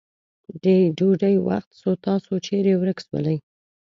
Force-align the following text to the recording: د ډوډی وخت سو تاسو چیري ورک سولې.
د 0.63 0.65
ډوډی 0.97 1.35
وخت 1.47 1.69
سو 1.81 1.89
تاسو 2.05 2.31
چیري 2.47 2.73
ورک 2.77 2.97
سولې. 3.07 3.37